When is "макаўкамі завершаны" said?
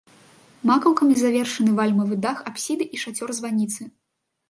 0.69-1.71